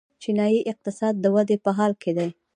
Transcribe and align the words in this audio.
چینايي 0.21 0.59
اقتصاد 0.71 1.13
د 1.19 1.25
ودې 1.35 1.57
په 1.65 1.71
حال 1.77 1.91
کې 2.01 2.11
دی. 2.17 2.29